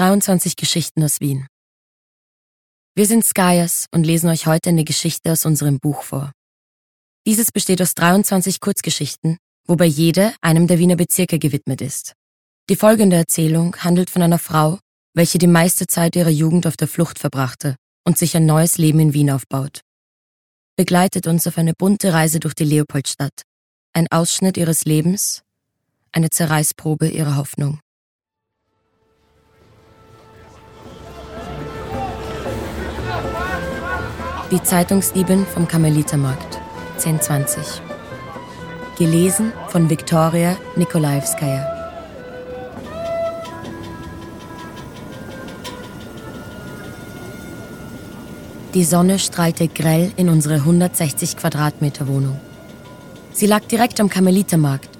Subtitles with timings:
[0.00, 1.46] 23 Geschichten aus Wien.
[2.94, 6.32] Wir sind Skyers und lesen euch heute eine Geschichte aus unserem Buch vor.
[7.26, 9.36] Dieses besteht aus 23 Kurzgeschichten,
[9.66, 12.14] wobei jede einem der Wiener Bezirke gewidmet ist.
[12.70, 14.78] Die folgende Erzählung handelt von einer Frau,
[15.12, 17.76] welche die meiste Zeit ihrer Jugend auf der Flucht verbrachte
[18.06, 19.82] und sich ein neues Leben in Wien aufbaut.
[20.76, 23.42] Begleitet uns auf eine bunte Reise durch die Leopoldstadt,
[23.92, 25.42] ein Ausschnitt ihres Lebens,
[26.10, 27.80] eine Zerreißprobe ihrer Hoffnung.
[34.50, 36.58] Die Zeitungsdiebin vom Karmelitermarkt,
[36.96, 37.80] 1020.
[38.98, 41.64] Gelesen von Viktoria Nikolaevskaya.
[48.74, 52.40] Die Sonne strahlte grell in unsere 160 Quadratmeter Wohnung.
[53.32, 54.90] Sie lag direkt am Karmelitermarkt,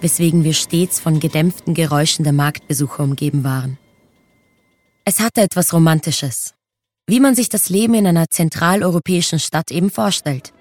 [0.00, 3.78] weswegen wir stets von gedämpften Geräuschen der Marktbesucher umgeben waren.
[5.04, 6.57] Es hatte etwas Romantisches
[7.08, 10.52] wie man sich das Leben in einer zentraleuropäischen Stadt eben vorstellt.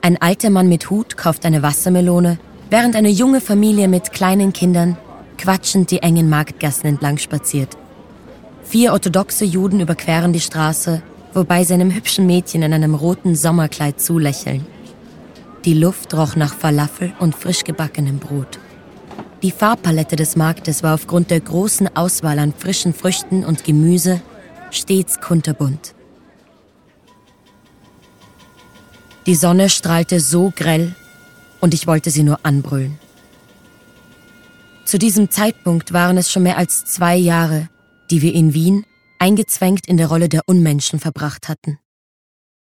[0.00, 2.38] Ein alter Mann mit Hut kauft eine Wassermelone,
[2.70, 4.96] während eine junge Familie mit kleinen Kindern
[5.36, 7.76] quatschend die engen Marktgassen entlang spaziert.
[8.64, 11.02] Vier orthodoxe Juden überqueren die Straße,
[11.34, 14.66] wobei sie einem hübschen Mädchen in einem roten Sommerkleid zulächeln.
[15.66, 18.58] Die Luft roch nach Falafel und frisch gebackenem Brot.
[19.42, 24.22] Die Farbpalette des Marktes war aufgrund der großen Auswahl an frischen Früchten und Gemüse
[24.74, 25.94] stets kunterbunt.
[29.26, 30.94] Die Sonne strahlte so grell
[31.60, 32.98] und ich wollte sie nur anbrüllen.
[34.84, 37.70] Zu diesem Zeitpunkt waren es schon mehr als zwei Jahre,
[38.10, 38.84] die wir in Wien
[39.18, 41.78] eingezwängt in der Rolle der Unmenschen verbracht hatten.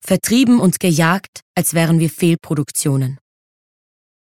[0.00, 3.18] Vertrieben und gejagt, als wären wir Fehlproduktionen.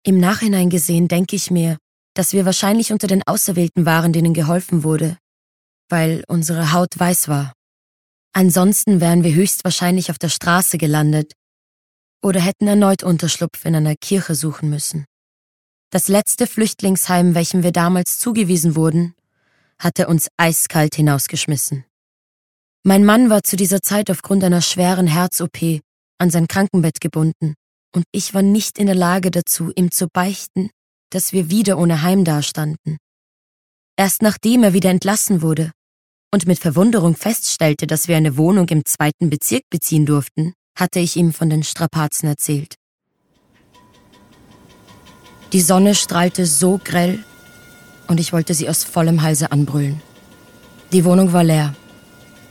[0.04, 1.78] Im Nachhinein gesehen denke ich mir,
[2.14, 5.18] dass wir wahrscheinlich unter den Auserwählten waren, denen geholfen wurde,
[5.90, 7.54] weil unsere Haut weiß war.
[8.34, 11.34] Ansonsten wären wir höchstwahrscheinlich auf der Straße gelandet
[12.24, 15.06] oder hätten erneut Unterschlupf in einer Kirche suchen müssen.
[15.90, 19.14] Das letzte Flüchtlingsheim, welchem wir damals zugewiesen wurden,
[19.80, 21.84] hatte uns eiskalt hinausgeschmissen.
[22.84, 25.82] Mein Mann war zu dieser Zeit aufgrund einer schweren Herz-OP
[26.18, 27.56] an sein Krankenbett gebunden
[27.94, 30.70] und ich war nicht in der Lage dazu, ihm zu beichten,
[31.10, 32.98] dass wir wieder ohne Heim dastanden.
[33.98, 35.72] Erst nachdem er wieder entlassen wurde,
[36.34, 41.18] und mit Verwunderung feststellte, dass wir eine Wohnung im zweiten Bezirk beziehen durften, hatte ich
[41.18, 42.76] ihm von den Strapazen erzählt.
[45.52, 47.24] Die Sonne strahlte so grell
[48.08, 50.02] und ich wollte sie aus vollem Halse anbrüllen.
[50.94, 51.76] Die Wohnung war leer.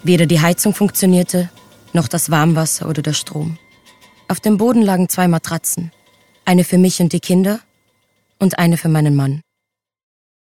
[0.02, 1.50] Weder die Heizung funktionierte,
[1.92, 3.58] noch das Warmwasser oder der Strom.
[4.28, 5.92] Auf dem Boden lagen zwei Matratzen,
[6.44, 7.60] eine für mich und die Kinder
[8.38, 9.40] und eine für meinen Mann.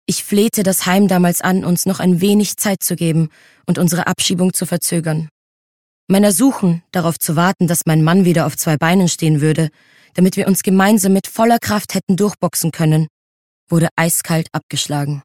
[0.10, 3.28] Ich flehte das Heim damals an, uns noch ein wenig Zeit zu geben
[3.66, 5.28] und unsere Abschiebung zu verzögern.
[6.08, 9.68] Mein Ersuchen, darauf zu warten, dass mein Mann wieder auf zwei Beinen stehen würde,
[10.14, 13.08] damit wir uns gemeinsam mit voller Kraft hätten durchboxen können,
[13.68, 15.24] wurde eiskalt abgeschlagen.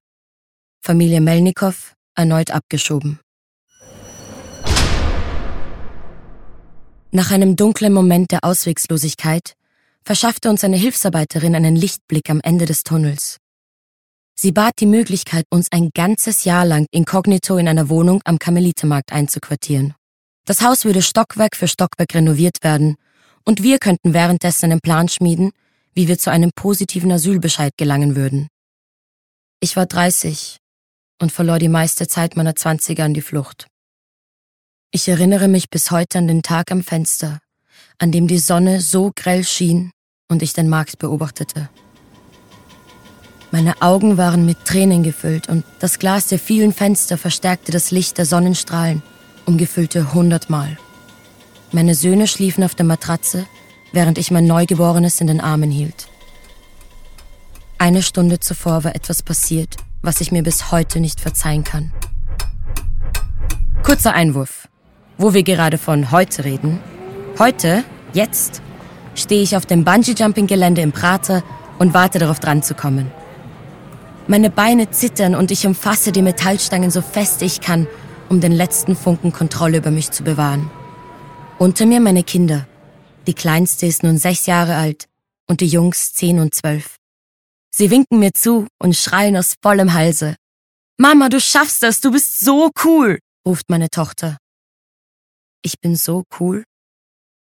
[0.80, 3.20] Familie Melnikow erneut abgeschoben.
[7.12, 9.54] Nach einem dunklen Moment der Auswegslosigkeit
[10.02, 13.38] verschaffte uns eine Hilfsarbeiterin einen Lichtblick am Ende des Tunnels.
[14.34, 19.12] Sie bat die Möglichkeit, uns ein ganzes Jahr lang inkognito in einer Wohnung am Karmelitermarkt
[19.12, 19.94] einzuquartieren.
[20.44, 22.96] Das Haus würde Stockwerk für Stockwerk renoviert werden
[23.44, 25.52] und wir könnten währenddessen einen Plan schmieden,
[25.94, 28.48] wie wir zu einem positiven Asylbescheid gelangen würden.
[29.60, 30.56] Ich war 30
[31.20, 33.66] und verlor die meiste Zeit meiner Zwanziger an die Flucht.
[34.90, 37.38] Ich erinnere mich bis heute an den Tag am Fenster,
[37.98, 39.92] an dem die Sonne so grell schien
[40.28, 41.70] und ich den Markt beobachtete.
[43.52, 48.18] Meine Augen waren mit Tränen gefüllt und das Glas der vielen Fenster verstärkte das Licht
[48.18, 49.02] der Sonnenstrahlen
[49.46, 50.78] um gefüllte hundertmal.
[51.70, 53.46] Meine Söhne schliefen auf der Matratze,
[53.92, 56.08] während ich mein Neugeborenes in den Armen hielt.
[57.78, 61.92] Eine Stunde zuvor war etwas passiert, was ich mir bis heute nicht verzeihen kann.
[63.82, 64.68] Kurzer Einwurf.
[65.18, 66.80] Wo wir gerade von heute reden.
[67.38, 67.84] Heute,
[68.14, 68.62] jetzt,
[69.14, 71.42] stehe ich auf dem Bungee-Jumping-Gelände im Prater
[71.78, 73.10] und warte darauf dran zu kommen.
[74.28, 77.88] Meine Beine zittern und ich umfasse die Metallstangen so fest ich kann,
[78.28, 80.70] um den letzten Funken Kontrolle über mich zu bewahren.
[81.58, 82.66] Unter mir meine Kinder.
[83.26, 85.06] Die kleinste ist nun sechs Jahre alt
[85.48, 86.96] und die Jungs zehn und zwölf.
[87.74, 90.36] Sie winken mir zu und schreien aus vollem Halse.
[90.98, 94.38] Mama, du schaffst das, du bist so cool, ruft meine Tochter.
[95.62, 96.64] Ich bin so cool.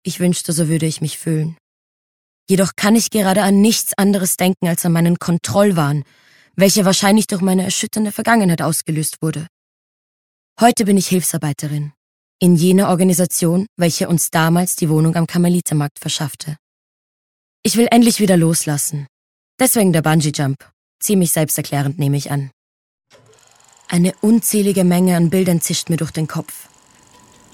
[0.03, 1.57] Ich wünschte, so würde ich mich fühlen.
[2.49, 6.03] Jedoch kann ich gerade an nichts anderes denken als an meinen Kontrollwahn,
[6.55, 9.47] welche wahrscheinlich durch meine erschütternde Vergangenheit ausgelöst wurde.
[10.59, 11.93] Heute bin ich Hilfsarbeiterin
[12.43, 16.57] in jener Organisation, welche uns damals die Wohnung am Karmelitermarkt verschaffte.
[17.63, 19.07] Ich will endlich wieder loslassen.
[19.57, 20.69] Deswegen der Bungee-Jump.
[20.99, 22.51] Ziemlich selbsterklärend nehme ich an.
[23.87, 26.67] Eine unzählige Menge an Bildern zischt mir durch den Kopf.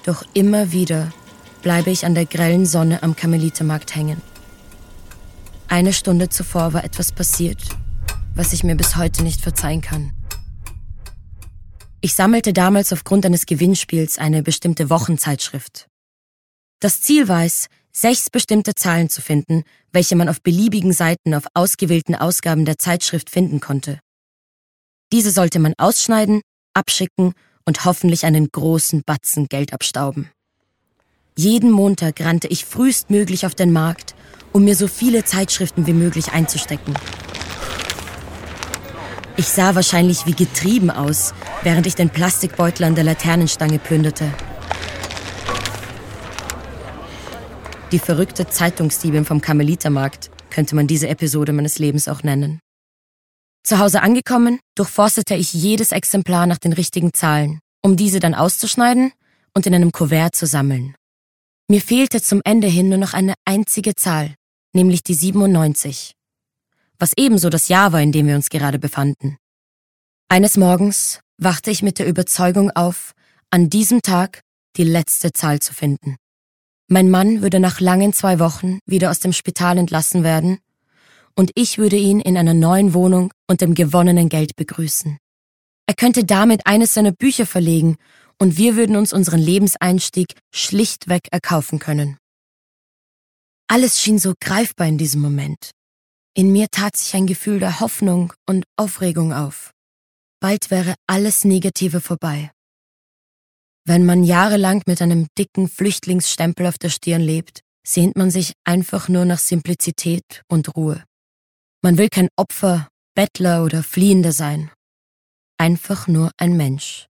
[0.06, 1.14] Doch immer wieder
[1.62, 4.22] bleibe ich an der grellen Sonne am Karmelitermarkt hängen.
[5.68, 7.62] Eine Stunde zuvor war etwas passiert,
[8.36, 10.14] was ich mir bis heute nicht verzeihen kann.
[12.02, 15.88] Ich sammelte damals aufgrund eines Gewinnspiels eine bestimmte Wochenzeitschrift.
[16.80, 21.44] Das Ziel war es, sechs bestimmte Zahlen zu finden, welche man auf beliebigen Seiten auf
[21.54, 24.00] ausgewählten Ausgaben der Zeitschrift finden konnte.
[25.12, 26.42] Diese sollte man ausschneiden,
[26.74, 27.34] abschicken
[27.66, 30.30] und hoffentlich einen großen Batzen Geld abstauben.
[31.36, 34.16] Jeden Montag rannte ich frühestmöglich auf den Markt,
[34.54, 36.94] um mir so viele Zeitschriften wie möglich einzustecken.
[39.40, 41.34] Ich sah wahrscheinlich wie getrieben aus,
[41.64, 44.34] während ich den Plastikbeutel an der Laternenstange plünderte.
[47.94, 52.60] Die verrückte Zeitungsdiebin vom Karmelitermarkt könnte man diese Episode meines Lebens auch nennen.
[53.64, 59.14] Zu Hause angekommen, durchforstete ich jedes Exemplar nach den richtigen Zahlen, um diese dann auszuschneiden
[59.54, 60.96] und in einem Kuvert zu sammeln.
[61.70, 64.36] Mir fehlte zum Ende hin nur noch eine einzige Zahl,
[64.74, 66.12] nämlich die 97,
[67.00, 69.38] was ebenso das Jahr war, in dem wir uns gerade befanden.
[70.28, 73.14] Eines Morgens wachte ich mit der Überzeugung auf,
[73.50, 74.42] an diesem Tag
[74.78, 76.18] die letzte Zahl zu finden.
[76.88, 80.60] Mein Mann würde nach langen zwei Wochen wieder aus dem Spital entlassen werden
[81.36, 85.18] und ich würde ihn in einer neuen Wohnung und dem gewonnenen Geld begrüßen.
[85.88, 87.96] Er könnte damit eines seiner Bücher verlegen
[88.38, 92.18] und wir würden uns unseren Lebenseinstieg schlichtweg erkaufen können.
[93.68, 95.72] Alles schien so greifbar in diesem Moment.
[96.36, 99.72] In mir tat sich ein Gefühl der Hoffnung und Aufregung auf.
[100.40, 102.52] Bald wäre alles Negative vorbei.
[103.86, 109.10] Wenn man jahrelang mit einem dicken Flüchtlingsstempel auf der Stirn lebt, sehnt man sich einfach
[109.10, 111.04] nur nach Simplizität und Ruhe.
[111.82, 114.70] Man will kein Opfer, Bettler oder Fliehender sein.
[115.58, 117.08] Einfach nur ein Mensch,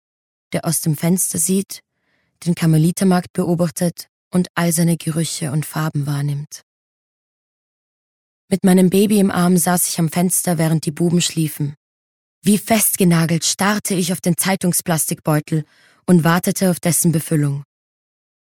[0.54, 1.82] der aus dem Fenster sieht,
[2.46, 6.67] den Karmelitermarkt beobachtet und all seine Gerüche und Farben wahrnimmt.
[8.50, 11.76] Mit meinem Baby im Arm saß ich am Fenster, während die Buben schliefen.
[12.42, 15.66] Wie festgenagelt starrte ich auf den Zeitungsplastikbeutel
[16.06, 17.64] und wartete auf dessen Befüllung.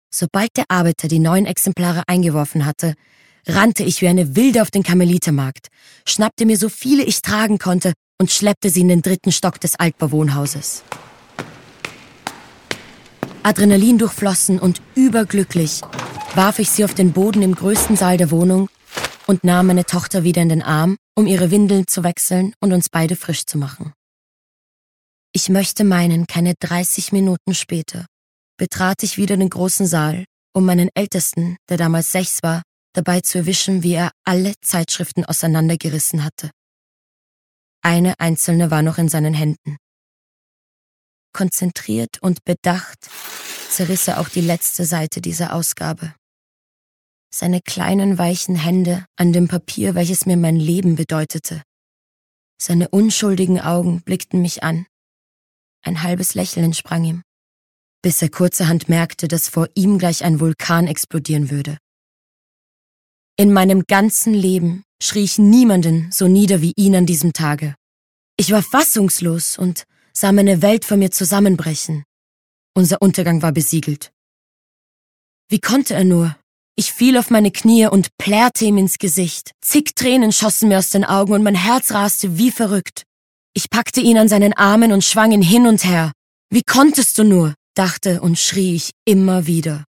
[0.09, 2.93] Sobald der Arbeiter die neuen Exemplare eingeworfen hatte,
[3.45, 5.67] rannte ich wie eine Wilde auf den Karmelitermarkt,
[6.07, 9.75] schnappte mir so viele ich tragen konnte und schleppte sie in den dritten Stock des
[9.75, 10.83] Altbauwohnhauses.
[13.43, 15.81] Adrenalin durchflossen und überglücklich
[16.33, 18.69] warf ich sie auf den Boden im größten Saal der Wohnung
[19.27, 22.89] und nahm meine Tochter wieder in den Arm, um ihre Windeln zu wechseln und uns
[22.89, 23.93] beide frisch zu machen.
[25.33, 28.07] Ich möchte meinen, keine 30 Minuten später
[28.57, 32.63] betrat ich wieder den großen Saal, um meinen Ältesten, der damals sechs war,
[32.93, 36.49] dabei zu erwischen, wie er alle Zeitschriften auseinandergerissen hatte.
[37.83, 39.77] Eine einzelne war noch in seinen Händen.
[41.33, 43.09] Konzentriert und bedacht
[43.69, 46.15] zerriss er auch die letzte Seite dieser Ausgabe.
[47.33, 51.61] Seine kleinen weichen Hände an dem Papier, welches mir mein Leben bedeutete.
[52.59, 54.87] Seine unschuldigen Augen blickten mich an.
[55.83, 57.23] Ein halbes Lächeln entsprang ihm,
[58.01, 61.77] bis er kurzerhand merkte, dass vor ihm gleich ein Vulkan explodieren würde.
[63.37, 67.75] In meinem ganzen Leben schrie ich niemanden so nieder wie ihn an diesem Tage.
[68.35, 72.03] Ich war fassungslos und sah meine Welt vor mir zusammenbrechen.
[72.73, 74.11] Unser Untergang war besiegelt.
[75.49, 76.35] Wie konnte er nur?
[76.79, 79.51] Ich fiel auf meine Knie und plärrte ihm ins Gesicht.
[79.61, 83.01] Zig Tränen schossen mir aus den Augen und mein Herz raste wie verrückt.
[83.55, 86.11] Ich packte ihn an seinen Armen und schwang ihn hin und her.
[86.51, 87.55] Wie konntest du nur?
[87.73, 89.85] dachte und schrie ich immer wieder.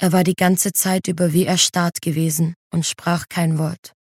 [0.00, 3.92] Er war die ganze Zeit über wie erstarrt gewesen und sprach kein Wort.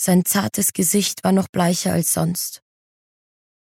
[0.00, 2.60] Sein zartes Gesicht war noch bleicher als sonst.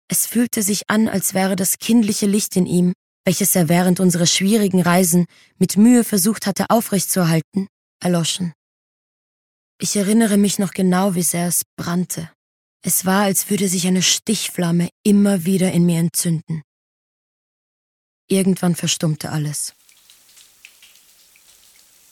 [0.09, 2.93] Es fühlte sich an, als wäre das kindliche Licht in ihm,
[3.27, 5.27] welches er während unserer schwierigen Reisen
[5.59, 7.67] mit Mühe versucht hatte aufrechtzuerhalten,
[8.01, 8.55] erloschen.
[9.79, 12.31] Ich erinnere mich noch genau, wie sehr es brannte.
[12.83, 16.63] Es war, als würde sich eine Stichflamme immer wieder in mir entzünden.
[18.29, 19.75] Irgendwann verstummte alles.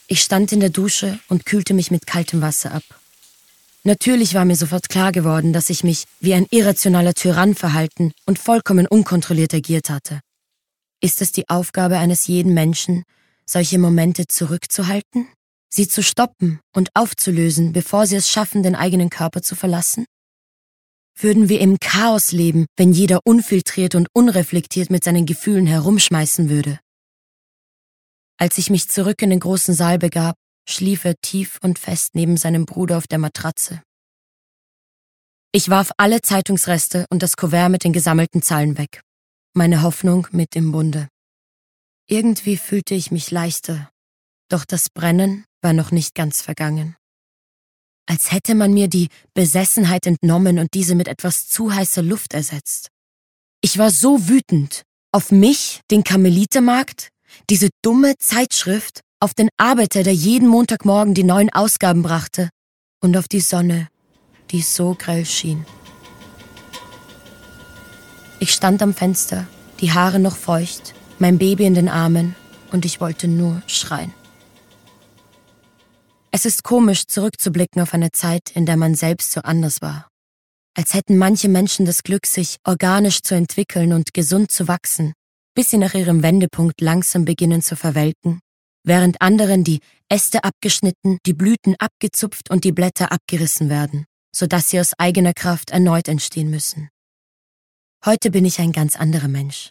[0.09, 2.83] Ich stand in der Dusche und kühlte mich mit kaltem Wasser ab.
[3.85, 8.41] Natürlich war mir sofort klar geworden, dass ich mich wie ein irrationaler Tyrann verhalten und
[8.41, 10.21] vollkommen unkontrolliert agiert hatte.
[11.05, 13.03] Ist es die Aufgabe eines jeden Menschen,
[13.45, 15.29] solche Momente zurückzuhalten,
[15.69, 20.07] sie zu stoppen und aufzulösen, bevor sie es schaffen, den eigenen Körper zu verlassen?
[21.17, 26.81] würden wir im Chaos leben, wenn jeder unfiltriert und unreflektiert mit seinen Gefühlen herumschmeißen würde.
[28.37, 30.37] Als ich mich zurück in den großen Saal begab,
[30.69, 33.83] schlief er tief und fest neben seinem Bruder auf der Matratze.
[35.53, 39.03] Ich warf alle Zeitungsreste und das Kuvert mit den gesammelten Zahlen weg.
[39.57, 41.07] Meine Hoffnung mit im Bunde.
[42.09, 43.89] Irgendwie fühlte ich mich leichter,
[44.49, 46.97] doch das Brennen war noch nicht ganz vergangen.
[48.07, 52.89] Als hätte man mir die Besessenheit entnommen und diese mit etwas zu heißer Luft ersetzt.
[53.61, 54.83] Ich war so wütend
[55.13, 57.11] auf mich, den Karmelitermarkt,
[57.49, 62.51] diese dumme Zeitschrift, auf den Arbeiter, der jeden Montagmorgen die neuen Ausgaben brachte,
[63.01, 63.87] und auf die Sonne,
[64.51, 65.65] die so grell schien.
[68.45, 69.47] Ich stand am Fenster,
[69.81, 72.37] die Haare noch feucht, mein Baby in den Armen,
[72.73, 74.13] und ich wollte nur schreien.
[76.31, 80.09] Es ist komisch, zurückzublicken auf eine Zeit, in der man selbst so anders war.
[80.77, 85.15] Als hätten manche Menschen das Glück, sich organisch zu entwickeln und gesund zu wachsen,
[85.55, 88.41] bis sie nach ihrem Wendepunkt langsam beginnen zu verwelken,
[88.83, 94.81] während anderen die Äste abgeschnitten, die Blüten abgezupft und die Blätter abgerissen werden sodass sie
[94.81, 96.89] aus eigener Kraft erneut entstehen müssen.
[98.07, 99.71] Heute bin ich ein ganz anderer Mensch.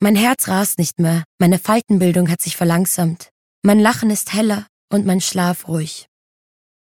[0.00, 3.30] Mein Herz rast nicht mehr, meine Faltenbildung hat sich verlangsamt,
[3.64, 6.06] mein Lachen ist heller und mein Schlaf ruhig.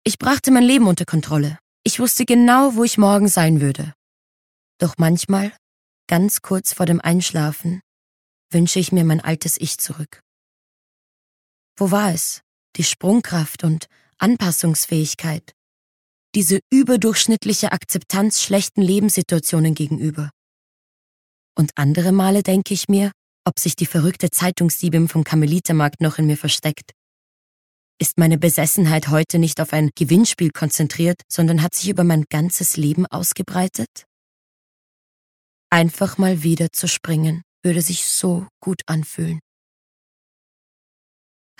[0.05, 1.59] Ich brachte mein Leben unter Kontrolle.
[1.85, 3.95] Ich wusste genau, wo ich morgen sein würde.
[4.79, 5.57] Doch manchmal,
[6.07, 7.81] ganz kurz vor dem Einschlafen,
[8.51, 10.21] wünsche ich mir mein altes Ich zurück.
[11.77, 12.43] Wo war es?
[12.77, 13.87] Die Sprungkraft und
[14.19, 15.55] Anpassungsfähigkeit,
[16.35, 20.31] diese überdurchschnittliche Akzeptanz schlechten Lebenssituationen gegenüber.
[21.57, 23.13] Und andere Male denke ich mir,
[23.45, 26.93] ob sich die verrückte Zeitungsdiebin vom Karmelitermarkt noch in mir versteckt.
[28.01, 32.77] Ist meine Besessenheit heute nicht auf ein Gewinnspiel konzentriert, sondern hat sich über mein ganzes
[32.77, 34.07] Leben ausgebreitet?
[35.71, 39.39] Einfach mal wieder zu springen, würde sich so gut anfühlen.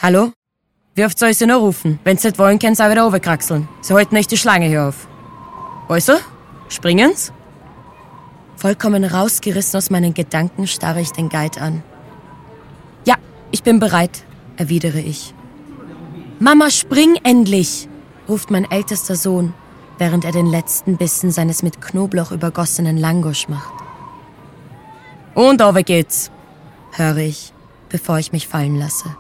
[0.01, 0.33] Hallo?
[0.97, 1.99] Wie oft soll ich sie noch rufen?
[2.05, 3.69] Wenn sie nicht wollen, können sie auch wieder runterkraxeln.
[3.81, 5.09] Sie halten echt die Schlange hier auf.
[5.89, 6.15] Also,
[6.69, 7.33] springen's?
[8.65, 11.83] Vollkommen rausgerissen aus meinen Gedanken starre ich den Guide an.
[13.05, 13.17] Ja,
[13.51, 14.25] ich bin bereit,
[14.57, 15.35] erwidere ich.
[16.39, 17.91] Mama, spring endlich!
[18.27, 19.53] ruft mein ältester Sohn,
[19.99, 23.75] während er den letzten Bissen seines mit Knoblauch übergossenen Langosch macht.
[25.35, 26.31] Und auf geht's,
[26.93, 27.53] höre ich,
[27.91, 29.15] bevor ich mich fallen lasse.